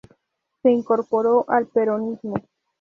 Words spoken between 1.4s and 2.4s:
al peronismo.